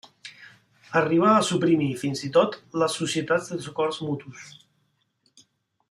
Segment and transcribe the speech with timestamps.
[1.01, 4.49] Arribà a suprimir, fins i tot, les societats de socors mutus.